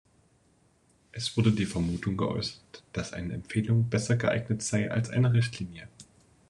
Es 1.11 1.37
wurde 1.37 1.51
die 1.51 1.67
Vermutung 1.67 2.17
geäußert, 2.17 2.81
dass 2.91 3.13
eine 3.13 3.35
Empfehlung 3.35 3.87
besser 3.87 4.15
geeignet 4.17 4.63
sei 4.63 4.89
als 4.89 5.11
eine 5.11 5.31
Richtlinie. 5.33 5.87